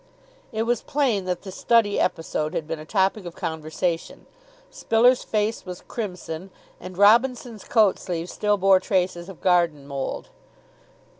[0.51, 4.25] It was plain that the study episode had been a topic of conversation.
[4.71, 10.29] Spiller's face was crimson, and Robinson's coat sleeve still bore traces of garden mould.